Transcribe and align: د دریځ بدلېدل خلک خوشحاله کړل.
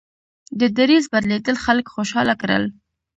د 0.59 0.61
دریځ 0.77 1.05
بدلېدل 1.13 1.55
خلک 1.65 1.85
خوشحاله 1.95 2.33
کړل. 2.41 2.63